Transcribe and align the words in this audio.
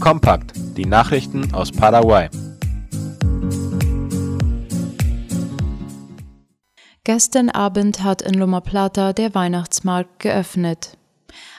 Kompakt, 0.00 0.52
die 0.76 0.84
Nachrichten 0.84 1.52
aus 1.54 1.72
Paraguay. 1.72 2.28
Gestern 7.04 7.48
Abend 7.48 8.04
hat 8.04 8.20
in 8.20 8.34
Loma 8.34 8.60
Plata 8.60 9.12
der 9.12 9.34
Weihnachtsmarkt 9.34 10.20
geöffnet. 10.20 10.97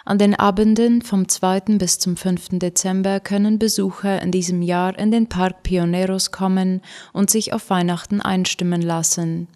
An 0.09 0.17
den 0.17 0.33
Abenden 0.33 1.03
vom 1.03 1.29
2. 1.29 1.77
bis 1.77 1.99
zum 1.99 2.17
5. 2.17 2.57
Dezember 2.57 3.19
können 3.19 3.59
Besucher 3.59 4.19
in 4.23 4.31
diesem 4.31 4.63
Jahr 4.63 4.97
in 4.97 5.11
den 5.11 5.29
Park 5.29 5.61
Pioneros 5.61 6.31
kommen 6.31 6.81
und 7.13 7.29
sich 7.29 7.53
auf 7.53 7.69
Weihnachten 7.69 8.19
einstimmen 8.19 8.81
lassen. 8.81 9.47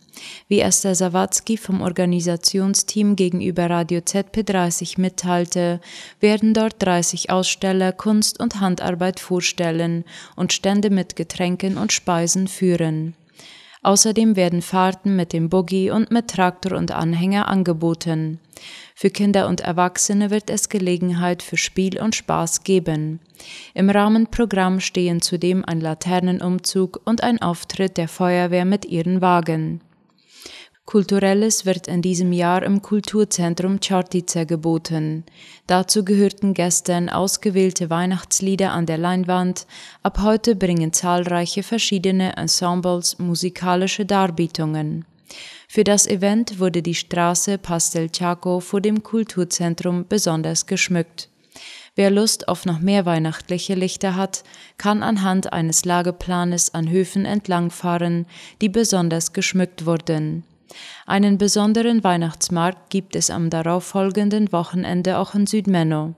Wie 0.48 0.60
Esther 0.60 0.94
Sawatzki 0.94 1.58
vom 1.58 1.82
Organisationsteam 1.82 3.16
gegenüber 3.16 3.68
Radio 3.68 4.02
ZP30 4.02 5.02
mitteilte, 5.02 5.82
werden 6.20 6.54
dort 6.54 6.76
30 6.78 7.32
Aussteller 7.32 7.92
Kunst 7.92 8.40
und 8.40 8.60
Handarbeit 8.60 9.20
vorstellen 9.20 10.06
und 10.36 10.54
Stände 10.54 10.92
mit 10.92 11.16
Getränken 11.16 11.80
und 11.80 11.92
Speisen 11.92 12.48
führen. 12.48 13.16
Außerdem 13.84 14.38
werden 14.38 14.62
Fahrten 14.62 15.18
mit 15.18 15.34
dem 15.34 15.50
Buggy 15.50 15.92
und 15.92 16.10
mit 16.10 16.30
Traktor 16.30 16.78
und 16.78 16.92
Anhänger 16.92 17.50
angeboten. 17.50 18.40
Für 18.96 19.10
Kinder 19.10 19.50
und 19.50 19.60
Erwachsene 19.60 20.30
wird 20.30 20.50
es 20.50 20.70
Gelegenheit 20.70 21.44
für 21.44 21.58
Spiel 21.58 22.00
und 22.00 22.16
Spaß 22.16 22.64
geben. 22.64 23.20
Im 23.74 23.90
Rahmenprogramm 23.90 24.80
stehen 24.80 25.22
zudem 25.22 25.66
ein 25.66 25.82
Laternenumzug 25.82 27.02
und 27.04 27.24
ein 27.24 27.42
Auftritt 27.42 27.98
der 27.98 28.08
Feuerwehr 28.08 28.64
mit 28.64 28.86
ihren 28.86 29.20
Wagen. 29.22 29.82
Kulturelles 30.86 31.66
wird 31.66 31.88
in 31.88 32.02
diesem 32.02 32.34
Jahr 32.34 32.62
im 32.62 32.82
Kulturzentrum 32.82 33.80
Chartice 33.80 34.46
geboten. 34.46 35.24
Dazu 35.66 36.04
gehörten 36.04 36.54
gestern 36.54 37.10
ausgewählte 37.10 37.90
Weihnachtslieder 37.90 38.72
an 38.72 38.86
der 38.86 38.98
Leinwand. 38.98 39.66
Ab 40.04 40.20
heute 40.22 40.56
bringen 40.56 40.92
zahlreiche 40.92 41.64
verschiedene 41.64 42.36
Ensembles 42.36 43.18
musikalische 43.18 44.06
Darbietungen. 44.06 45.06
Für 45.70 45.86
das 45.86 46.06
Event 46.06 46.60
wurde 46.60 46.82
die 46.82 46.96
Straße 46.96 47.58
Pastel 47.58 48.10
Chaco 48.10 48.60
vor 48.60 48.82
dem 48.82 49.04
Kulturzentrum 49.04 50.06
besonders 50.08 50.66
geschmückt. 50.66 51.30
Wer 51.96 52.12
Lust 52.12 52.48
auf 52.48 52.66
noch 52.66 52.80
mehr 52.80 53.06
weihnachtliche 53.06 53.76
Lichter 53.76 54.16
hat, 54.16 54.44
kann 54.78 55.02
anhand 55.02 55.54
eines 55.54 55.86
Lageplanes 55.86 56.74
an 56.74 56.90
Höfen 56.90 57.26
entlangfahren, 57.26 58.26
die 58.62 58.70
besonders 58.70 59.32
geschmückt 59.32 59.86
wurden. 59.86 60.44
Einen 61.06 61.38
besonderen 61.38 62.04
Weihnachtsmarkt 62.04 62.90
gibt 62.90 63.16
es 63.16 63.30
am 63.30 63.50
darauffolgenden 63.50 64.52
Wochenende 64.52 65.18
auch 65.18 65.36
in 65.36 65.48
Südmenno. 65.48 66.16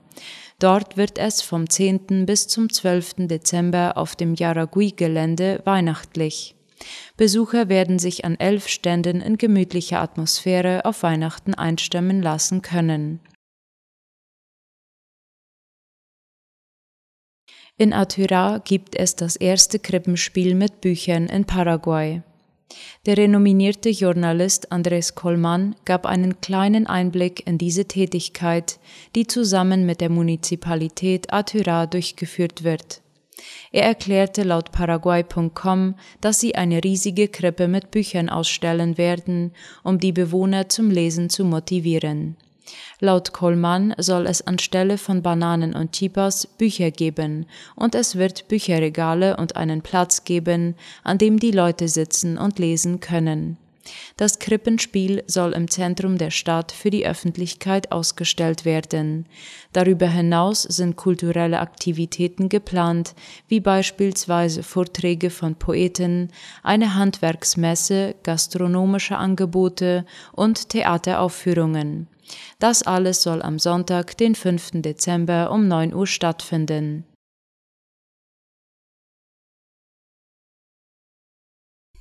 Dort 0.58 0.96
wird 0.96 1.18
es 1.18 1.42
vom 1.42 1.68
10. 1.68 2.24
bis 2.24 2.48
zum 2.48 2.72
12. 2.72 3.26
Dezember 3.28 3.96
auf 3.96 4.16
dem 4.16 4.34
Yaragui-Gelände 4.34 5.60
weihnachtlich. 5.64 6.54
Besucher 7.16 7.68
werden 7.68 7.98
sich 7.98 8.24
an 8.24 8.36
elf 8.38 8.68
Ständen 8.68 9.20
in 9.20 9.38
gemütlicher 9.38 10.00
Atmosphäre 10.00 10.84
auf 10.84 11.02
Weihnachten 11.02 11.54
einstimmen 11.54 12.22
lassen 12.22 12.62
können. 12.62 13.20
In 17.78 17.92
Atyra 17.92 18.58
gibt 18.64 18.94
es 18.94 19.16
das 19.16 19.36
erste 19.36 19.78
Krippenspiel 19.78 20.54
mit 20.54 20.80
Büchern 20.80 21.26
in 21.26 21.44
Paraguay. 21.44 22.22
Der 23.06 23.16
renominierte 23.16 23.90
Journalist 23.90 24.72
Andres 24.72 25.14
Kollmann 25.14 25.76
gab 25.84 26.06
einen 26.06 26.40
kleinen 26.40 26.86
Einblick 26.86 27.46
in 27.46 27.58
diese 27.58 27.84
Tätigkeit, 27.84 28.80
die 29.14 29.26
zusammen 29.26 29.86
mit 29.86 30.00
der 30.00 30.10
Municipalität 30.10 31.32
Atyra 31.32 31.86
durchgeführt 31.86 32.64
wird. 32.64 33.02
Er 33.70 33.84
erklärte 33.84 34.42
laut 34.42 34.72
Paraguay.com, 34.72 35.94
dass 36.20 36.40
sie 36.40 36.54
eine 36.54 36.82
riesige 36.82 37.28
Krippe 37.28 37.68
mit 37.68 37.90
Büchern 37.90 38.28
ausstellen 38.28 38.98
werden, 38.98 39.52
um 39.84 39.98
die 40.00 40.12
Bewohner 40.12 40.68
zum 40.68 40.90
Lesen 40.90 41.30
zu 41.30 41.44
motivieren. 41.44 42.36
Laut 43.00 43.32
Kollmann 43.32 43.94
soll 43.98 44.26
es 44.26 44.46
anstelle 44.46 44.98
von 44.98 45.22
Bananen 45.22 45.74
und 45.74 45.92
Chipas 45.92 46.46
Bücher 46.46 46.90
geben 46.90 47.46
und 47.74 47.94
es 47.94 48.16
wird 48.16 48.48
Bücherregale 48.48 49.36
und 49.36 49.56
einen 49.56 49.82
Platz 49.82 50.24
geben, 50.24 50.74
an 51.04 51.18
dem 51.18 51.38
die 51.38 51.52
Leute 51.52 51.88
sitzen 51.88 52.38
und 52.38 52.58
lesen 52.58 53.00
können. 53.00 53.58
Das 54.16 54.38
Krippenspiel 54.38 55.22
soll 55.26 55.52
im 55.52 55.68
Zentrum 55.68 56.18
der 56.18 56.30
Stadt 56.30 56.72
für 56.72 56.90
die 56.90 57.06
Öffentlichkeit 57.06 57.92
ausgestellt 57.92 58.64
werden. 58.64 59.26
Darüber 59.72 60.08
hinaus 60.08 60.62
sind 60.62 60.96
kulturelle 60.96 61.60
Aktivitäten 61.60 62.48
geplant, 62.48 63.14
wie 63.48 63.60
beispielsweise 63.60 64.62
Vorträge 64.62 65.30
von 65.30 65.54
Poeten, 65.54 66.30
eine 66.62 66.94
Handwerksmesse, 66.94 68.14
gastronomische 68.22 69.16
Angebote 69.16 70.04
und 70.32 70.70
Theateraufführungen. 70.70 72.08
Das 72.58 72.82
alles 72.82 73.22
soll 73.22 73.42
am 73.42 73.58
Sonntag, 73.58 74.16
den 74.16 74.34
5. 74.34 74.82
Dezember 74.82 75.50
um 75.50 75.68
9 75.68 75.94
Uhr 75.94 76.06
stattfinden. 76.06 77.04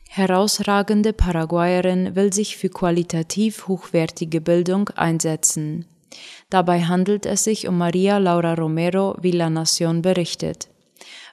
Herausragende 0.09 1.11
Paraguayerin 1.11 2.15
will 2.15 2.31
sich 2.31 2.55
für 2.55 2.69
qualitativ 2.69 3.67
hochwertige 3.67 4.39
Bildung 4.39 4.87
einsetzen. 4.95 5.85
Dabei 6.49 6.83
handelt 6.83 7.25
es 7.25 7.43
sich 7.43 7.67
um 7.67 7.77
Maria 7.77 8.17
Laura 8.17 8.53
Romero, 8.53 9.17
wie 9.19 9.31
La 9.31 9.49
Nación 9.49 10.01
berichtet. 10.01 10.69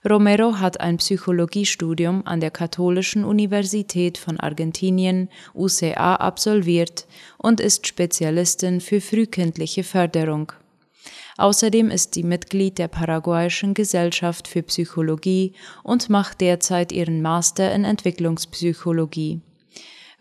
Romero 0.09 0.59
hat 0.59 0.81
ein 0.81 0.97
Psychologiestudium 0.97 2.27
an 2.27 2.41
der 2.41 2.51
Katholischen 2.51 3.25
Universität 3.25 4.19
von 4.19 4.41
Argentinien 4.41 5.29
UCA 5.55 6.17
absolviert 6.17 7.07
und 7.39 7.61
ist 7.61 7.87
Spezialistin 7.87 8.81
für 8.81 9.01
frühkindliche 9.01 9.85
Förderung. 9.85 10.53
Außerdem 11.39 11.91
ist 11.91 12.15
sie 12.15 12.23
Mitglied 12.23 12.79
der 12.79 12.89
Paraguayischen 12.89 13.75
Gesellschaft 13.75 14.49
für 14.49 14.63
Psychologie 14.63 15.55
und 15.83 16.11
macht 16.11 16.41
derzeit 16.41 16.93
ihren 16.93 17.23
Master 17.23 17.75
in 17.75 17.85
Entwicklungspsychologie. 17.85 19.41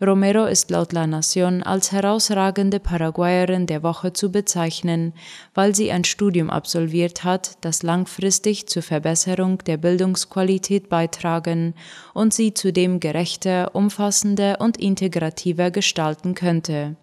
Romero 0.04 0.46
ist 0.46 0.68
laut 0.72 0.92
La 0.92 1.06
Nación 1.06 1.62
als 1.62 1.92
herausragende 1.92 2.80
Paraguayerin 2.80 3.68
der 3.68 3.84
Woche 3.84 4.12
zu 4.12 4.32
bezeichnen, 4.32 5.12
weil 5.54 5.76
sie 5.76 5.92
ein 5.92 6.02
Studium 6.02 6.50
absolviert 6.50 7.22
hat, 7.22 7.56
das 7.60 7.84
langfristig 7.84 8.66
zur 8.66 8.82
Verbesserung 8.82 9.58
der 9.58 9.76
Bildungsqualität 9.76 10.88
beitragen 10.88 11.74
und 12.14 12.34
sie 12.34 12.52
zudem 12.52 12.98
gerechter, 12.98 13.76
umfassender 13.76 14.60
und 14.60 14.76
integrativer 14.76 15.70
gestalten 15.70 16.34
könnte. 16.34 16.96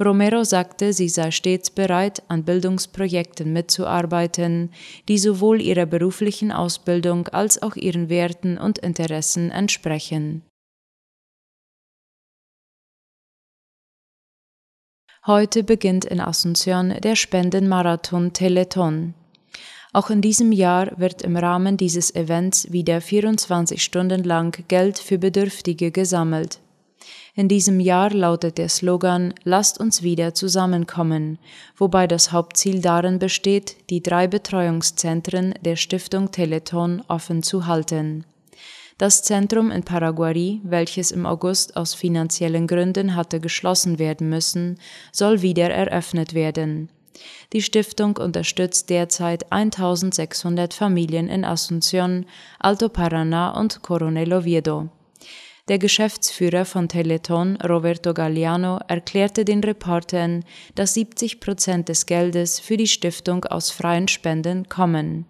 Romero 0.00 0.42
sagte, 0.42 0.92
sie 0.92 1.08
sei 1.08 1.30
stets 1.30 1.70
bereit, 1.70 2.24
an 2.26 2.42
Bildungsprojekten 2.42 3.52
mitzuarbeiten, 3.52 4.72
die 5.06 5.18
sowohl 5.18 5.60
ihrer 5.60 5.86
beruflichen 5.86 6.50
Ausbildung 6.50 7.28
als 7.28 7.62
auch 7.62 7.76
ihren 7.76 8.08
Werten 8.08 8.58
und 8.58 8.78
Interessen 8.78 9.52
entsprechen. 9.52 10.42
Heute 15.24 15.62
beginnt 15.62 16.04
in 16.04 16.20
Asunción 16.20 16.98
der 17.00 17.14
Spendenmarathon 17.14 18.32
Teleton. 18.32 19.14
Auch 19.92 20.10
in 20.10 20.20
diesem 20.20 20.50
Jahr 20.50 20.90
wird 20.98 21.22
im 21.22 21.36
Rahmen 21.36 21.76
dieses 21.76 22.12
Events 22.16 22.72
wieder 22.72 23.00
24 23.00 23.80
Stunden 23.80 24.24
lang 24.24 24.64
Geld 24.66 24.98
für 24.98 25.18
Bedürftige 25.18 25.92
gesammelt. 25.92 26.58
In 27.36 27.46
diesem 27.46 27.78
Jahr 27.78 28.10
lautet 28.10 28.58
der 28.58 28.68
Slogan 28.68 29.32
Lasst 29.44 29.78
uns 29.78 30.02
wieder 30.02 30.34
zusammenkommen, 30.34 31.38
wobei 31.76 32.08
das 32.08 32.32
Hauptziel 32.32 32.80
darin 32.80 33.20
besteht, 33.20 33.76
die 33.90 34.02
drei 34.02 34.26
Betreuungszentren 34.26 35.54
der 35.60 35.76
Stiftung 35.76 36.32
Teleton 36.32 37.00
offen 37.06 37.44
zu 37.44 37.68
halten. 37.68 38.24
Das 38.98 39.22
Zentrum 39.22 39.70
in 39.70 39.82
Paraguay, 39.82 40.60
welches 40.62 41.10
im 41.10 41.26
August 41.26 41.76
aus 41.76 41.94
finanziellen 41.94 42.66
Gründen 42.66 43.16
hatte 43.16 43.40
geschlossen 43.40 43.98
werden 43.98 44.28
müssen, 44.28 44.78
soll 45.10 45.42
wieder 45.42 45.70
eröffnet 45.70 46.34
werden. 46.34 46.88
Die 47.52 47.62
Stiftung 47.62 48.16
unterstützt 48.16 48.90
derzeit 48.90 49.50
1600 49.52 50.72
Familien 50.72 51.28
in 51.28 51.44
Asunción, 51.44 52.24
Alto 52.58 52.88
Paraná 52.88 53.58
und 53.58 53.82
Coronel 53.82 54.32
Oviedo. 54.32 54.88
Der 55.68 55.78
Geschäftsführer 55.78 56.64
von 56.64 56.88
Teleton, 56.88 57.56
Roberto 57.56 58.14
Galliano, 58.14 58.80
erklärte 58.88 59.44
den 59.44 59.62
Reportern, 59.62 60.44
dass 60.74 60.94
70 60.94 61.38
Prozent 61.38 61.88
des 61.88 62.06
Geldes 62.06 62.58
für 62.58 62.76
die 62.76 62.88
Stiftung 62.88 63.44
aus 63.44 63.70
freien 63.70 64.08
Spenden 64.08 64.68
kommen. 64.68 65.26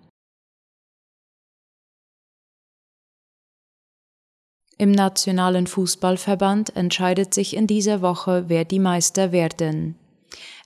Im 4.78 4.90
Nationalen 4.90 5.66
Fußballverband 5.66 6.74
entscheidet 6.76 7.34
sich 7.34 7.56
in 7.56 7.66
dieser 7.66 8.02
Woche, 8.02 8.44
wer 8.48 8.64
die 8.64 8.78
Meister 8.78 9.32
werden. 9.32 9.96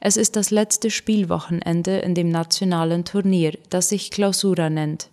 Es 0.01 0.17
ist 0.17 0.37
das 0.37 0.51
letzte 0.51 0.91
Spielwochenende 0.91 1.99
in 1.99 2.15
dem 2.15 2.29
nationalen 2.29 3.05
Turnier, 3.05 3.59
das 3.71 3.89
sich 3.89 4.11
Clausura 4.11 4.71
nennt. 4.71 5.09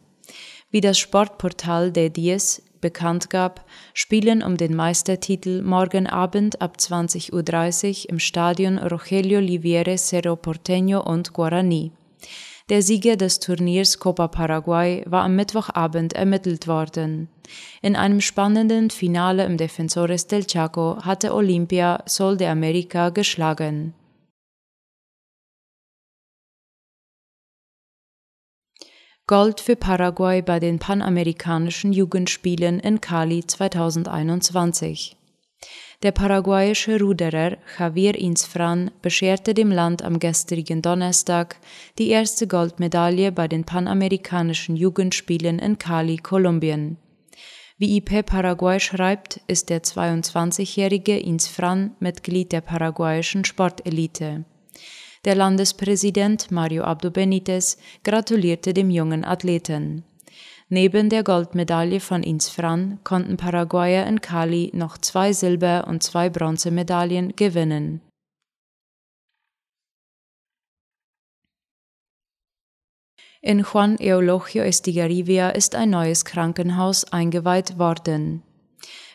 Wie 0.69 0.81
das 0.81 0.99
Sportportal 0.99 1.91
de 1.91 2.09
Dies 2.09 2.61
bekannt 2.81 3.29
gab, 3.29 3.65
spielen 3.93 4.43
um 4.43 4.57
den 4.57 4.75
Meistertitel 4.75 5.61
morgen 5.61 6.05
Abend 6.07 6.61
ab 6.61 6.77
20.30 6.77 7.31
Uhr 8.05 8.09
im 8.09 8.19
Stadion 8.19 8.77
Rogelio 8.77 9.39
Liviere 9.39 9.97
Cerro 9.97 10.33
Porteño 10.33 10.99
und 10.99 11.33
Guarani. 11.33 11.91
Der 12.69 12.81
Sieger 12.81 13.17
des 13.17 13.39
Turniers 13.39 13.99
Copa 13.99 14.29
Paraguay 14.29 15.03
war 15.05 15.23
am 15.23 15.35
Mittwochabend 15.35 16.13
ermittelt 16.13 16.65
worden. 16.65 17.27
In 17.81 17.97
einem 17.97 18.21
spannenden 18.21 18.89
Finale 18.89 19.43
im 19.45 19.57
Defensores 19.57 20.27
del 20.27 20.45
Chaco 20.45 20.97
hatte 21.03 21.33
Olympia 21.33 22.01
Sol 22.05 22.37
de 22.37 22.47
America 22.47 23.09
geschlagen. 23.09 23.93
Gold 29.27 29.59
für 29.59 29.75
Paraguay 29.75 30.41
bei 30.41 30.59
den 30.59 30.79
Panamerikanischen 30.79 31.91
Jugendspielen 31.91 32.79
in 32.79 33.01
Cali 33.01 33.45
2021. 33.45 35.17
Der 36.03 36.11
paraguayische 36.11 36.99
Ruderer 36.99 37.57
Javier 37.79 38.15
Insfran 38.15 38.91
bescherte 39.01 39.53
dem 39.53 39.71
Land 39.71 40.03
am 40.03 40.19
gestrigen 40.19 40.81
Donnerstag 40.81 41.55
die 41.97 42.09
erste 42.09 42.45
Goldmedaille 42.45 43.31
bei 43.31 43.47
den 43.47 43.63
Panamerikanischen 43.63 44.75
Jugendspielen 44.75 45.59
in 45.59 45.77
Cali, 45.77 46.17
Kolumbien. 46.17 46.97
Wie 47.77 47.97
IP 47.97 48.25
Paraguay 48.25 48.79
schreibt, 48.79 49.41
ist 49.47 49.69
der 49.69 49.81
22-jährige 49.81 51.17
Insfran 51.17 51.95
Mitglied 51.99 52.51
der 52.51 52.61
paraguayischen 52.61 53.45
Sportelite. 53.45 54.45
Der 55.25 55.35
Landespräsident 55.35 56.51
Mario 56.51 56.83
Abdo 56.83 57.09
Benitez 57.09 57.77
gratulierte 58.03 58.73
dem 58.73 58.89
jungen 58.89 59.23
Athleten. 59.23 60.03
Neben 60.75 61.07
der 61.09 61.23
Goldmedaille 61.23 61.99
von 61.99 62.23
Insfran 62.23 62.97
konnten 63.03 63.37
Paraguayer 63.37 64.07
in 64.07 64.21
Cali 64.21 64.71
noch 64.73 64.97
zwei 64.97 65.31
Silber- 65.31 65.85
und 65.87 66.01
zwei 66.01 66.31
Bronzemedaillen 66.31 67.35
gewinnen. 67.35 68.01
In 73.43 73.59
Juan 73.59 73.97
Eulogio 74.01 74.63
Estigarribia 74.63 75.49
ist 75.51 75.75
ein 75.75 75.91
neues 75.91 76.25
Krankenhaus 76.25 77.03
eingeweiht 77.03 77.77
worden. 77.77 78.41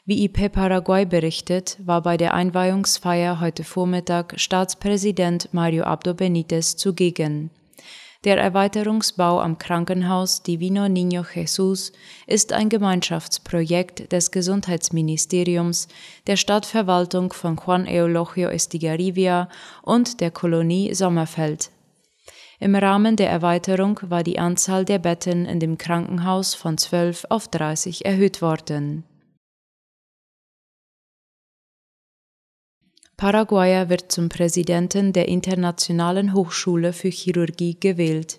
Wie 0.05 0.25
IP 0.25 0.53
Paraguay 0.53 1.07
berichtet, 1.07 1.77
war 1.85 2.03
bei 2.03 2.17
der 2.17 2.35
Einweihungsfeier 2.35 3.41
heute 3.41 3.65
Vormittag 3.65 4.39
Staatspräsident 4.39 5.53
Mario 5.53 5.83
Abdo 5.83 6.15
Benitez 6.15 6.77
zugegen. 6.77 7.51
Der 8.25 8.37
Erweiterungsbau 8.37 9.41
am 9.41 9.59
Krankenhaus 9.59 10.43
Divino 10.43 10.87
Niño 10.87 11.25
Jesús 11.25 11.93
ist 12.27 12.53
ein 12.53 12.69
Gemeinschaftsprojekt 12.69 14.11
des 14.11 14.33
Gesundheitsministeriums, 14.33 15.87
der 16.27 16.35
Stadtverwaltung 16.35 17.33
von 17.33 17.61
Juan 17.65 17.87
Eulogio 17.87 18.49
Estigarribia 18.49 19.49
und 19.83 20.21
der 20.21 20.33
Kolonie 20.33 20.93
Sommerfeld. 20.95 21.71
Im 22.59 22.75
Rahmen 22.75 23.15
der 23.15 23.31
Erweiterung 23.31 24.01
war 24.03 24.25
die 24.25 24.41
Anzahl 24.41 24.85
der 24.85 24.99
Betten 24.99 25.47
in 25.47 25.61
dem 25.61 25.79
Krankenhaus 25.79 26.55
von 26.55 26.77
12 26.77 27.27
auf 27.29 27.47
30 27.47 28.05
erhöht 28.05 28.43
worden. 28.43 29.05
Paraguayer 33.19 33.89
wird 33.89 34.13
zum 34.13 34.29
Präsidenten 34.29 35.13
der 35.13 35.27
Internationalen 35.27 36.35
Hochschule 36.35 36.93
für 36.93 37.09
Chirurgie 37.09 37.77
gewählt. 37.79 38.39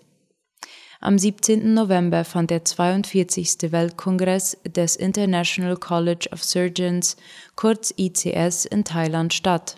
Am 1.02 1.20
17. 1.20 1.74
November 1.74 2.24
fand 2.24 2.50
der 2.50 2.64
42. 2.64 3.74
Weltkongress 3.74 4.58
des 4.66 4.96
International 4.96 5.76
College 5.76 6.30
of 6.32 6.42
Surgeons, 6.46 7.18
kurz 7.58 7.94
ICS, 7.98 8.64
in 8.64 8.86
Thailand 8.86 9.34
statt. 9.34 9.76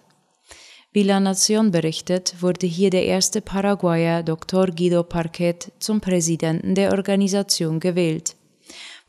Wie 0.91 1.01
La 1.01 1.19
Nation 1.19 1.71
berichtet, 1.71 2.35
wurde 2.39 2.67
hier 2.67 2.91
der 2.91 3.05
erste 3.05 3.41
Paraguayer 3.41 4.21
Dr. 4.21 4.67
Guido 4.67 5.01
Parquet 5.01 5.71
zum 5.79 5.99
Präsidenten 5.99 6.75
der 6.75 6.91
Organisation 6.91 7.79
gewählt. 7.79 8.35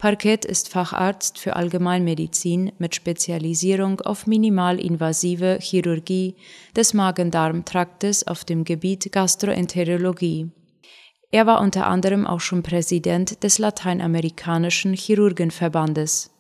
Parquet 0.03 0.41
ist 0.45 0.69
Facharzt 0.69 1.39
für 1.39 1.55
Allgemeinmedizin 1.55 2.73
mit 2.79 2.97
Spezialisierung 2.97 4.01
auf 4.01 4.27
minimalinvasive 4.27 5.59
Chirurgie 5.61 6.35
des 6.75 6.93
Magen-Darm-Traktes 6.93 8.27
auf 8.27 8.45
dem 8.45 8.65
Gebiet 8.65 9.13
Gastroenterologie. 9.13 10.51
Er 11.31 11.47
war 11.47 11.61
unter 11.61 11.87
anderem 11.87 12.27
auch 12.27 12.41
schon 12.41 12.65
Präsident 12.65 13.45
des 13.45 13.61
Lateinamerikanischen 13.61 14.95
Chirurgenverbandes. 14.95 16.33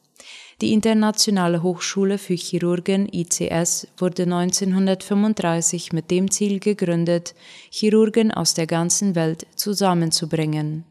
Die 0.60 0.72
Internationale 0.72 1.62
Hochschule 1.62 2.18
für 2.18 2.34
Chirurgen 2.34 3.08
ICS 3.12 3.86
wurde 3.96 4.24
1935 4.24 5.92
mit 5.92 6.10
dem 6.10 6.32
Ziel 6.32 6.58
gegründet, 6.58 7.36
Chirurgen 7.70 8.32
aus 8.32 8.54
der 8.54 8.66
ganzen 8.66 9.14
Welt 9.14 9.46
zusammenzubringen. 9.54 10.84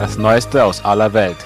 Das 0.00 0.16
Neueste 0.16 0.64
aus 0.64 0.82
aller 0.82 1.12
Welt. 1.12 1.36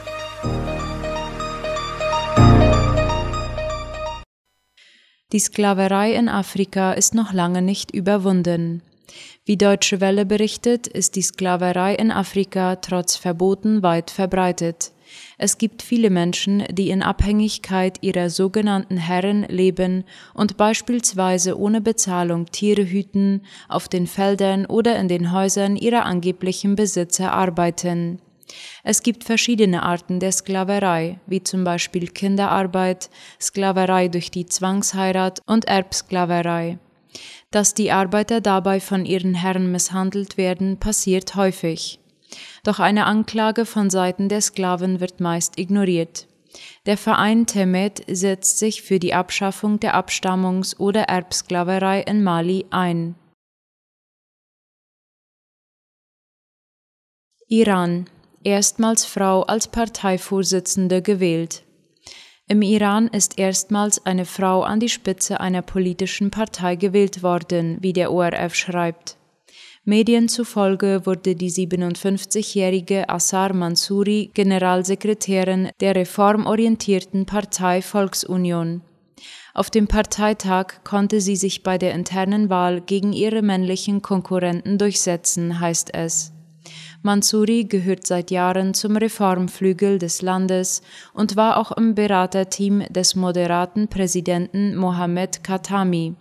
Die 5.33 5.41
Sklaverei 5.41 6.15
in 6.15 6.29
Afrika 6.29 6.93
ist 6.93 7.17
noch 7.17 7.33
lange 7.33 7.63
nicht 7.63 7.91
überwunden. 7.93 8.83
Wie 9.45 9.57
Deutsche 9.57 10.01
Welle 10.01 10.25
berichtet, 10.25 10.87
ist 10.87 11.17
die 11.17 11.23
Sklaverei 11.23 11.97
in 11.97 12.13
Afrika 12.13 12.77
trotz 12.77 13.17
Verboten 13.17 13.83
weit 13.83 14.13
verbreitet. 14.13 14.93
Es 15.37 15.59
gibt 15.59 15.83
viele 15.83 16.11
Menschen, 16.11 16.63
die 16.71 16.91
in 16.91 17.03
Abhängigkeit 17.03 17.99
ihrer 18.03 18.31
sogenannten 18.31 18.99
Herren 18.99 19.43
leben 19.49 20.05
und 20.33 20.57
beispielsweise 20.57 21.59
ohne 21.59 21.81
Bezahlung 21.81 22.47
Tiere 22.53 22.85
hüten, 22.85 23.43
auf 23.69 23.89
den 23.89 24.07
Feldern 24.07 24.65
oder 24.65 24.97
in 24.97 25.09
den 25.09 25.33
Häusern 25.33 25.75
ihrer 25.75 26.07
angeblichen 26.07 26.77
Besitzer 26.77 27.33
arbeiten. 27.33 28.21
Es 28.83 29.03
gibt 29.03 29.25
verschiedene 29.25 29.83
Arten 29.83 30.21
der 30.21 30.33
Sklaverei, 30.33 31.19
wie 31.27 31.43
zum 31.43 31.65
Beispiel 31.65 32.09
Kinderarbeit, 32.09 33.11
Sklaverei 33.41 34.09
durch 34.09 34.31
die 34.31 34.47
Zwangsheirat 34.47 35.41
und 35.47 35.67
Erbsklaverei. 35.67 36.79
Dass 37.51 37.75
die 37.75 37.93
Arbeiter 37.93 38.41
dabei 38.41 38.81
von 38.81 39.05
ihren 39.05 39.35
Herren 39.35 39.71
misshandelt 39.71 40.37
werden, 40.37 40.79
passiert 40.79 41.35
häufig. 41.37 42.01
Doch 42.65 42.81
eine 42.81 43.07
Anklage 43.07 43.65
von 43.65 43.91
Seiten 43.91 44.29
der 44.29 44.41
Sklaven 44.41 45.01
wird 45.01 45.21
meist 45.21 45.59
ignoriert. 45.59 46.27
Der 46.87 46.97
Verein 46.97 47.47
Temet 47.47 48.03
setzt 48.09 48.59
sich 48.59 48.83
für 48.83 48.99
die 48.99 49.15
Abschaffung 49.15 49.81
der 49.81 49.97
Abstammungs- 49.97 50.79
oder 50.79 51.03
Erbsklaverei 51.05 52.01
in 52.03 52.23
Mali 52.23 52.67
ein. 52.71 53.17
Iran 57.49 58.09
erstmals 58.45 59.05
Frau 59.05 59.43
als 59.43 59.69
Parteivorsitzende 59.69 61.03
gewählt. 61.03 61.65
Im 62.47 62.61
Iran 62.61 63.09
ist 63.09 63.39
erstmals 63.39 64.05
eine 64.05 64.27
Frau 64.27 64.63
an 64.63 64.79
die 64.79 64.91
Spitze 64.91 65.41
einer 65.41 65.63
politischen 65.63 66.31
Partei 66.31 66.77
gewählt 66.77 67.23
worden, 67.23 67.79
wie 67.81 67.95
der 67.95 68.13
ORF 68.13 68.55
schreibt. 68.55 69.17
Medien 69.87 70.29
zufolge 70.29 71.03
wurde 71.05 71.37
die 71.37 71.51
57-jährige 71.51 73.09
Assar 73.09 73.55
Mansouri 73.55 74.31
Generalsekretärin 74.35 75.71
der 75.81 75.95
reformorientierten 75.95 77.27
Partei 77.27 77.83
Volksunion. 77.83 78.83
Auf 79.55 79.71
dem 79.71 79.87
Parteitag 79.87 80.85
konnte 80.85 81.21
sie 81.21 81.37
sich 81.37 81.63
bei 81.63 81.79
der 81.79 81.95
internen 81.95 82.51
Wahl 82.51 82.81
gegen 82.81 83.13
ihre 83.13 83.41
männlichen 83.41 84.03
Konkurrenten 84.03 84.79
durchsetzen, 84.79 85.61
heißt 85.61 85.95
es. 85.95 86.34
Mansouri 87.05 87.65
gehört 87.65 88.07
seit 88.07 88.31
Jahren 88.31 88.73
zum 88.73 88.97
Reformflügel 88.97 89.99
des 89.99 90.23
Landes 90.23 90.81
und 91.13 91.37
war 91.37 91.59
auch 91.59 91.71
im 91.73 91.95
Beraterteam 91.95 92.83
des 92.89 93.15
moderaten 93.15 93.89
Präsidenten 93.89 94.75
Mohammed 94.75 95.45
Khatami. 95.45 96.15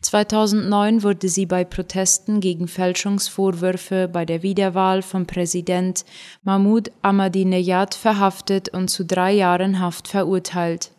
2009 0.00 1.02
wurde 1.02 1.28
sie 1.28 1.44
bei 1.44 1.62
Protesten 1.64 2.40
gegen 2.40 2.68
Fälschungsvorwürfe 2.68 4.08
bei 4.10 4.24
der 4.24 4.42
Wiederwahl 4.42 5.02
von 5.02 5.26
Präsident 5.26 6.06
Mahmoud 6.42 6.90
Ahmadinejad 7.02 7.94
verhaftet 7.94 8.70
und 8.70 8.88
zu 8.88 9.04
drei 9.04 9.32
Jahren 9.34 9.78
Haft 9.78 10.08
verurteilt. 10.08 10.90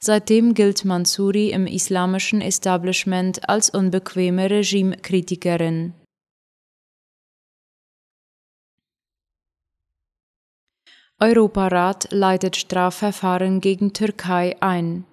Seitdem 0.00 0.54
gilt 0.54 0.84
Mansouri 0.84 1.50
im 1.50 1.68
islamischen 1.68 2.40
Establishment 2.40 3.48
als 3.48 3.70
unbequeme 3.70 4.50
Regimekritikerin. 4.50 5.92
Europarat 11.20 12.06
leitet 12.12 12.54
Strafverfahren 12.54 13.60
gegen 13.60 13.92
Türkei 13.92 14.56
ein. 14.60 15.04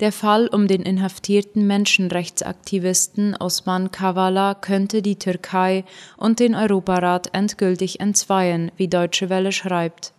Der 0.00 0.12
Fall 0.12 0.46
um 0.48 0.66
den 0.66 0.82
inhaftierten 0.82 1.66
Menschenrechtsaktivisten 1.66 3.36
Osman 3.36 3.90
Kavala 3.90 4.54
könnte 4.54 5.00
die 5.00 5.16
Türkei 5.16 5.84
und 6.18 6.38
den 6.38 6.54
Europarat 6.54 7.30
endgültig 7.32 8.00
entzweien, 8.00 8.72
wie 8.76 8.88
Deutsche 8.88 9.30
Welle 9.30 9.52
schreibt. 9.52 10.12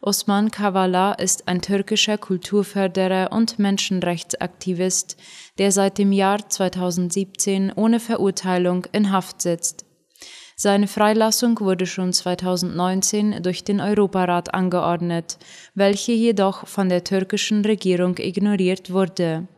Osman 0.00 0.50
Kavala 0.50 1.12
ist 1.12 1.46
ein 1.46 1.60
türkischer 1.60 2.16
Kulturförderer 2.16 3.32
und 3.32 3.58
Menschenrechtsaktivist, 3.58 5.18
der 5.58 5.72
seit 5.72 5.98
dem 5.98 6.12
Jahr 6.12 6.48
2017 6.48 7.70
ohne 7.74 8.00
Verurteilung 8.00 8.86
in 8.92 9.10
Haft 9.12 9.42
sitzt. 9.42 9.84
Seine 10.56 10.86
Freilassung 10.86 11.58
wurde 11.60 11.84
schon 11.84 12.12
2019 12.12 13.42
durch 13.42 13.64
den 13.64 13.80
Europarat 13.80 14.54
angeordnet, 14.54 15.38
welche 15.74 16.12
jedoch 16.12 16.66
von 16.68 16.88
der 16.88 17.02
türkischen 17.02 17.64
Regierung 17.64 18.16
ignoriert 18.18 18.92
wurde. 18.92 19.48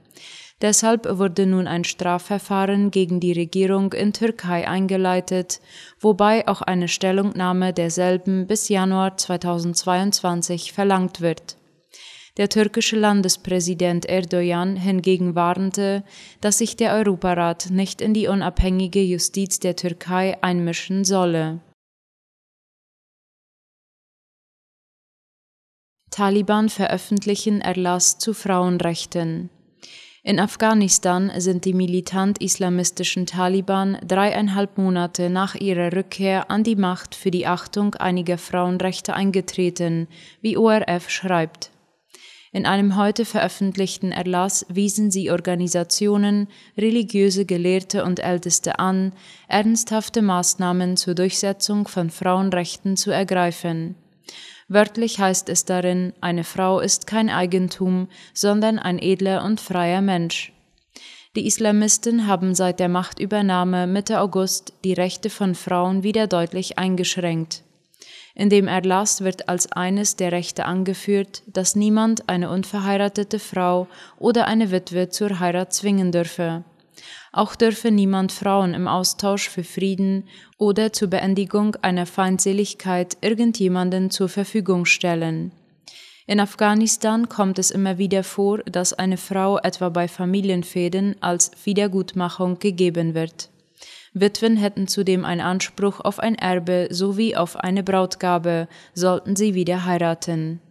Deshalb 0.62 1.18
wurde 1.18 1.44
nun 1.44 1.66
ein 1.66 1.84
Strafverfahren 1.84 2.90
gegen 2.90 3.20
die 3.20 3.32
Regierung 3.32 3.92
in 3.92 4.14
Türkei 4.14 4.66
eingeleitet, 4.66 5.60
wobei 6.00 6.48
auch 6.48 6.62
eine 6.62 6.88
Stellungnahme 6.88 7.74
derselben 7.74 8.46
bis 8.46 8.70
Januar 8.70 9.18
2022 9.18 10.72
verlangt 10.72 11.20
wird. 11.20 11.58
Der 12.36 12.50
türkische 12.50 12.96
Landespräsident 12.96 14.04
Erdogan 14.04 14.76
hingegen 14.76 15.34
warnte, 15.34 16.04
dass 16.42 16.58
sich 16.58 16.76
der 16.76 16.92
Europarat 16.92 17.70
nicht 17.70 18.02
in 18.02 18.12
die 18.12 18.28
unabhängige 18.28 19.02
Justiz 19.02 19.58
der 19.58 19.74
Türkei 19.74 20.36
einmischen 20.42 21.04
solle. 21.04 21.60
Taliban 26.10 26.68
veröffentlichen 26.68 27.60
Erlass 27.60 28.18
zu 28.18 28.32
Frauenrechten. 28.32 29.50
In 30.22 30.40
Afghanistan 30.40 31.30
sind 31.36 31.64
die 31.64 31.72
militant-islamistischen 31.72 33.26
Taliban 33.26 33.98
dreieinhalb 34.06 34.76
Monate 34.76 35.30
nach 35.30 35.54
ihrer 35.54 35.92
Rückkehr 35.92 36.50
an 36.50 36.64
die 36.64 36.74
Macht 36.74 37.14
für 37.14 37.30
die 37.30 37.46
Achtung 37.46 37.94
einiger 37.94 38.36
Frauenrechte 38.36 39.14
eingetreten, 39.14 40.08
wie 40.40 40.56
ORF 40.56 41.10
schreibt. 41.10 41.70
In 42.56 42.64
einem 42.64 42.96
heute 42.96 43.26
veröffentlichten 43.26 44.12
Erlass 44.12 44.64
wiesen 44.70 45.10
sie 45.10 45.30
Organisationen, 45.30 46.48
religiöse 46.78 47.44
Gelehrte 47.44 48.02
und 48.02 48.18
Älteste 48.18 48.78
an, 48.78 49.12
ernsthafte 49.46 50.22
Maßnahmen 50.22 50.96
zur 50.96 51.14
Durchsetzung 51.14 51.86
von 51.86 52.08
Frauenrechten 52.08 52.96
zu 52.96 53.10
ergreifen. 53.10 53.94
Wörtlich 54.68 55.18
heißt 55.18 55.50
es 55.50 55.66
darin, 55.66 56.14
eine 56.22 56.44
Frau 56.44 56.80
ist 56.80 57.06
kein 57.06 57.28
Eigentum, 57.28 58.08
sondern 58.32 58.78
ein 58.78 58.98
edler 59.00 59.44
und 59.44 59.60
freier 59.60 60.00
Mensch. 60.00 60.54
Die 61.36 61.46
Islamisten 61.46 62.26
haben 62.26 62.54
seit 62.54 62.80
der 62.80 62.88
Machtübernahme 62.88 63.86
Mitte 63.86 64.18
August 64.18 64.72
die 64.82 64.94
Rechte 64.94 65.28
von 65.28 65.54
Frauen 65.54 66.02
wieder 66.02 66.26
deutlich 66.26 66.78
eingeschränkt. 66.78 67.65
In 68.38 68.50
dem 68.50 68.68
Erlass 68.68 69.22
wird 69.22 69.48
als 69.48 69.72
eines 69.72 70.16
der 70.16 70.30
Rechte 70.30 70.66
angeführt, 70.66 71.42
dass 71.46 71.74
niemand 71.74 72.28
eine 72.28 72.50
unverheiratete 72.50 73.38
Frau 73.38 73.88
oder 74.18 74.46
eine 74.46 74.70
Witwe 74.70 75.08
zur 75.08 75.40
Heirat 75.40 75.72
zwingen 75.72 76.12
dürfe. 76.12 76.62
Auch 77.32 77.56
dürfe 77.56 77.90
niemand 77.90 78.32
Frauen 78.32 78.74
im 78.74 78.88
Austausch 78.88 79.48
für 79.48 79.64
Frieden 79.64 80.28
oder 80.58 80.92
zur 80.92 81.08
Beendigung 81.08 81.76
einer 81.76 82.04
Feindseligkeit 82.04 83.16
irgendjemanden 83.22 84.10
zur 84.10 84.28
Verfügung 84.28 84.84
stellen. 84.84 85.52
In 86.26 86.38
Afghanistan 86.38 87.30
kommt 87.30 87.58
es 87.58 87.70
immer 87.70 87.96
wieder 87.96 88.22
vor, 88.22 88.58
dass 88.64 88.92
eine 88.92 89.16
Frau 89.16 89.56
etwa 89.58 89.88
bei 89.88 90.08
Familienfäden 90.08 91.16
als 91.22 91.52
Wiedergutmachung 91.64 92.58
gegeben 92.58 93.14
wird. 93.14 93.48
Witwen 94.18 94.56
hätten 94.56 94.88
zudem 94.88 95.26
einen 95.26 95.42
Anspruch 95.42 96.00
auf 96.00 96.18
ein 96.18 96.36
Erbe 96.36 96.88
sowie 96.90 97.36
auf 97.36 97.56
eine 97.56 97.82
Brautgabe, 97.82 98.66
sollten 98.94 99.36
sie 99.36 99.54
wieder 99.54 99.84
heiraten. 99.84 100.62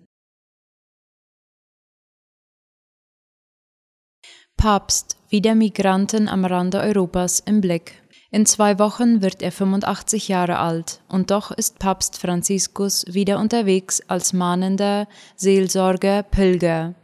Papst, 4.58 5.18
wieder 5.30 5.54
Migranten 5.54 6.28
am 6.28 6.44
Rande 6.44 6.80
Europas 6.80 7.40
im 7.40 7.62
Blick. 7.62 8.02
In 8.32 8.48
zwei 8.48 8.80
Wochen 8.80 9.22
wird 9.22 9.44
er 9.44 9.52
85 9.52 10.28
Jahre 10.28 10.58
alt, 10.58 11.02
und 11.08 11.30
doch 11.30 11.52
ist 11.52 11.78
Papst 11.78 12.18
Franziskus 12.18 13.06
wieder 13.08 13.38
unterwegs 13.38 14.02
als 14.08 14.34
mahnender 14.34 15.08
Seelsorger, 15.36 16.24
Pilger. 16.24 16.96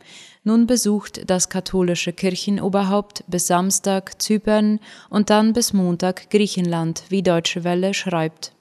Nun 0.44 0.66
besucht 0.66 1.30
das 1.30 1.50
katholische 1.50 2.14
Kirchenoberhaupt 2.14 3.24
bis 3.28 3.46
Samstag 3.46 4.20
Zypern 4.20 4.80
und 5.10 5.30
dann 5.30 5.54
bis 5.54 5.72
Montag 5.72 6.32
Griechenland, 6.32 7.04
wie 7.10 7.22
Deutsche 7.22 7.64
Welle 7.64 7.94
schreibt. 7.94 8.52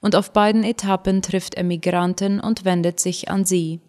Und 0.00 0.16
auf 0.16 0.32
beiden 0.32 0.64
Etappen 0.64 1.20
trifft 1.20 1.56
er 1.56 1.64
Migranten 1.64 2.40
und 2.40 2.64
wendet 2.64 3.00
sich 3.00 3.28
an 3.28 3.44
sie. 3.44 3.80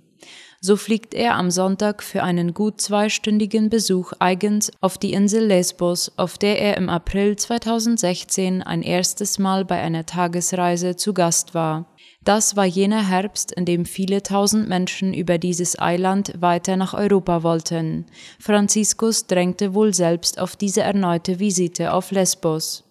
So 0.63 0.75
fliegt 0.75 1.15
er 1.15 1.37
am 1.37 1.49
Sonntag 1.49 2.03
für 2.03 2.21
einen 2.21 2.53
gut 2.53 2.81
zweistündigen 2.81 3.71
Besuch 3.71 4.13
eigens 4.19 4.71
auf 4.79 4.99
die 4.99 5.13
Insel 5.13 5.47
Lesbos, 5.47 6.11
auf 6.17 6.37
der 6.37 6.61
er 6.61 6.77
im 6.77 6.87
April 6.87 7.35
2016 7.35 8.61
ein 8.61 8.83
erstes 8.83 9.39
Mal 9.39 9.65
bei 9.65 9.81
einer 9.81 10.05
Tagesreise 10.05 10.95
zu 10.95 11.15
Gast 11.15 11.55
war. 11.55 11.87
Das 12.23 12.55
war 12.55 12.65
jener 12.65 13.07
Herbst, 13.09 13.51
in 13.51 13.65
dem 13.65 13.85
viele 13.85 14.21
tausend 14.21 14.69
Menschen 14.69 15.15
über 15.15 15.39
dieses 15.39 15.79
Eiland 15.79 16.39
weiter 16.39 16.77
nach 16.77 16.93
Europa 16.93 17.41
wollten. 17.41 18.05
Franziskus 18.37 19.25
drängte 19.25 19.73
wohl 19.73 19.95
selbst 19.95 20.39
auf 20.39 20.55
diese 20.55 20.81
erneute 20.81 21.39
Visite 21.39 21.91
auf 21.91 22.11
Lesbos. 22.11 22.83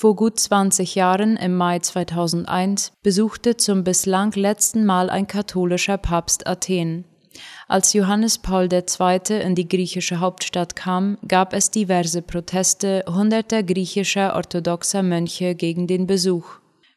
Vor 0.00 0.16
gut 0.16 0.40
20 0.40 0.94
Jahren, 0.94 1.36
im 1.36 1.58
Mai 1.58 1.78
2001, 1.78 2.92
besuchte 3.02 3.58
zum 3.58 3.84
bislang 3.84 4.32
letzten 4.32 4.86
Mal 4.86 5.10
ein 5.10 5.26
katholischer 5.26 5.98
Papst 5.98 6.46
Athen. 6.46 7.04
Als 7.68 7.92
Johannes 7.92 8.38
Paul 8.38 8.70
II. 8.72 9.42
in 9.42 9.54
die 9.54 9.68
griechische 9.68 10.18
Hauptstadt 10.18 10.74
kam, 10.74 11.18
gab 11.28 11.52
es 11.52 11.70
diverse 11.70 12.22
Proteste 12.22 13.04
hunderter 13.06 13.62
griechischer 13.62 14.36
orthodoxer 14.36 15.02
Mönche 15.02 15.54
gegen 15.54 15.86
den 15.86 16.06
Besuch. 16.06 16.46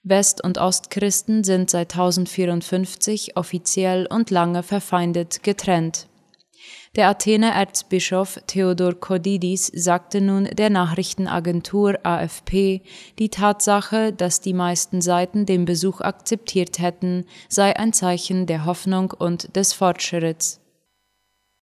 West- 0.03 0.41
und 0.41 0.57
Ostchristen 0.57 1.43
sind 1.43 1.69
seit 1.69 1.91
1054 1.91 3.35
offiziell 3.35 4.07
und 4.09 4.29
lange 4.29 4.63
verfeindet 4.63 5.43
getrennt. 5.43 6.07
Der 6.95 7.07
Athener 7.09 7.53
Erzbischof 7.53 8.39
Theodor 8.45 8.93
Kodidis 8.93 9.71
sagte 9.73 10.21
nun 10.21 10.43
der 10.45 10.69
Nachrichtenagentur 10.69 11.97
AFP, 12.03 12.81
die 13.17 13.29
Tatsache, 13.29 14.13
dass 14.13 14.41
die 14.41 14.53
meisten 14.53 15.01
Seiten 15.01 15.47
den 15.47 15.65
Besuch 15.65 16.01
akzeptiert 16.01 16.77
hätten, 16.77 17.25
sei 17.49 17.75
ein 17.75 17.93
Zeichen 17.93 18.45
der 18.45 18.65
Hoffnung 18.65 19.09
und 19.09 19.55
des 19.55 19.73
Fortschritts. 19.73 20.62